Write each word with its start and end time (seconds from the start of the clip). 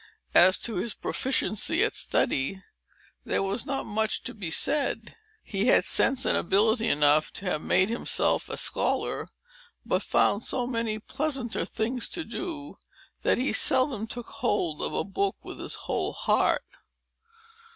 As 0.33 0.57
to 0.61 0.77
his 0.77 0.95
proficiency 0.95 1.83
at 1.83 1.93
study, 1.93 2.63
there 3.23 3.43
was 3.43 3.67
not 3.67 3.85
much 3.85 4.23
to 4.23 4.33
be 4.33 4.49
said. 4.49 5.15
He 5.43 5.67
had 5.67 5.85
sense 5.85 6.25
and 6.25 6.35
ability 6.35 6.87
enough 6.87 7.29
to 7.33 7.45
have 7.45 7.61
made 7.61 7.87
himself 7.89 8.49
a 8.49 8.57
scholar, 8.57 9.27
but 9.85 10.01
found 10.01 10.41
so 10.41 10.65
many 10.65 10.97
pleasanter 10.97 11.65
things 11.65 12.09
to 12.17 12.23
do, 12.23 12.77
that 13.21 13.37
he 13.37 13.53
seldom 13.53 14.07
took 14.07 14.25
hold 14.25 14.81
of 14.81 14.91
a 14.95 15.03
book 15.03 15.35
with 15.43 15.59
his 15.59 15.75
whole 15.85 16.13
heart. 16.13 16.65